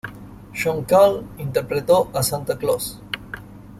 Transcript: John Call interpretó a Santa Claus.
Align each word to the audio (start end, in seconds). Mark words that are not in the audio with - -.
John 0.55 0.83
Call 0.85 1.23
interpretó 1.37 2.09
a 2.11 2.23
Santa 2.23 2.57
Claus. 2.57 2.99